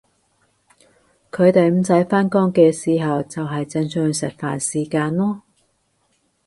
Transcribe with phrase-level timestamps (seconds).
[1.29, 5.41] 佢哋唔使返工嘅时候就係正常食飯時間囉